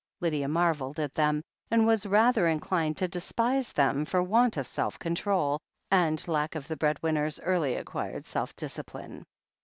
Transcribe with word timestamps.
Lydia 0.19 0.47
marvelled 0.47 0.97
at 0.99 1.13
them, 1.13 1.43
and 1.69 1.85
was 1.85 2.07
rather 2.07 2.47
inclined 2.47 2.97
to 2.97 3.07
despise 3.07 3.71
them 3.71 4.03
for 4.03 4.23
want 4.23 4.57
of 4.57 4.65
self 4.67 4.97
control, 4.97 5.59
and 5.91 6.27
lack 6.27 6.55
of 6.55 6.67
the 6.67 6.75
bread 6.75 6.97
winner's 7.03 7.39
early 7.41 7.75
acquired 7.75 8.25
self 8.25 8.55
discipline. 8.55 9.23